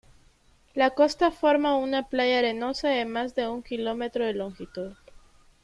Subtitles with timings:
[0.73, 4.93] La costa forma una playa arenosa de más de un kilómetro de longitud.